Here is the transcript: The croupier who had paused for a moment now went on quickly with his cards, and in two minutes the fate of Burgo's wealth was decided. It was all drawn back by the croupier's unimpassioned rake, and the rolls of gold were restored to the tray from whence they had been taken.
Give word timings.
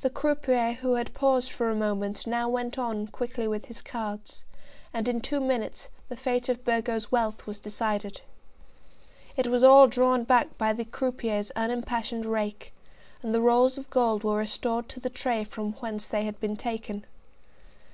The 0.00 0.08
croupier 0.08 0.72
who 0.80 0.94
had 0.94 1.12
paused 1.12 1.52
for 1.52 1.68
a 1.68 1.74
moment 1.74 2.26
now 2.26 2.48
went 2.48 2.78
on 2.78 3.06
quickly 3.08 3.46
with 3.46 3.66
his 3.66 3.82
cards, 3.82 4.44
and 4.94 5.06
in 5.06 5.20
two 5.20 5.40
minutes 5.40 5.90
the 6.08 6.16
fate 6.16 6.48
of 6.48 6.64
Burgo's 6.64 7.12
wealth 7.12 7.46
was 7.46 7.60
decided. 7.60 8.22
It 9.36 9.48
was 9.48 9.62
all 9.62 9.88
drawn 9.88 10.24
back 10.24 10.56
by 10.56 10.72
the 10.72 10.86
croupier's 10.86 11.50
unimpassioned 11.54 12.24
rake, 12.24 12.72
and 13.22 13.34
the 13.34 13.42
rolls 13.42 13.76
of 13.76 13.90
gold 13.90 14.24
were 14.24 14.38
restored 14.38 14.88
to 14.88 15.00
the 15.00 15.10
tray 15.10 15.44
from 15.44 15.74
whence 15.74 16.08
they 16.08 16.24
had 16.24 16.40
been 16.40 16.56
taken. 16.56 17.04